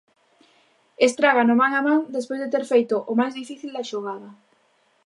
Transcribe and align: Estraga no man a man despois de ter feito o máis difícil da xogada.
Estraga 1.07 1.43
no 1.49 1.55
man 1.61 1.73
a 1.79 1.81
man 1.89 2.01
despois 2.15 2.39
de 2.41 2.51
ter 2.53 2.63
feito 2.71 2.95
o 3.11 3.13
máis 3.19 3.33
difícil 3.39 3.71
da 3.73 3.87
xogada. 3.91 4.29